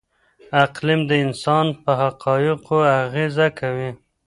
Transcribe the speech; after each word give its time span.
اقلیم 0.63 1.01
د 1.07 1.11
انسان 1.25 1.65
په 1.83 1.91
اخلاقو 2.09 2.77
اغېزه 3.01 3.47
کوي. 3.59 3.89